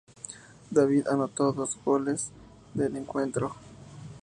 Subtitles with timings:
[0.71, 2.31] David anotó dos de los goles
[2.73, 3.55] del encuentro.